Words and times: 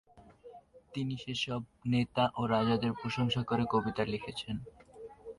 তিনি 0.93 1.13
সেসব 1.17 1.61
নেতা 1.85 2.23
ও 2.35 2.51
রাজাদের 2.53 2.91
প্রশংসা 2.93 3.41
করে 3.43 3.63
কবিতা 3.73 4.03
লিখেছেন। 4.05 4.55